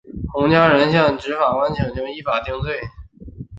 [0.33, 2.79] 洪家人向法官请求依法定罪。